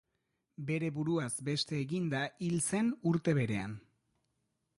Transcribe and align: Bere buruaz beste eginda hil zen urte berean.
Bere 0.69 0.87
buruaz 0.95 1.29
beste 1.49 1.77
eginda 1.83 2.23
hil 2.47 2.57
zen 2.71 2.93
urte 3.13 3.37
berean. 3.43 3.79